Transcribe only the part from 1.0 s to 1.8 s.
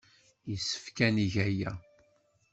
ad neg aya.